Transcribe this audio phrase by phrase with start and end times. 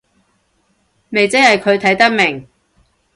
[1.09, 2.47] 咪即係佢睇得明